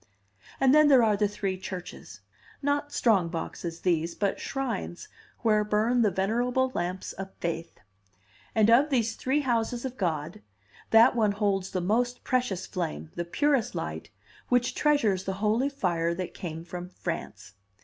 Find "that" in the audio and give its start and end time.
10.89-11.15, 16.15-16.33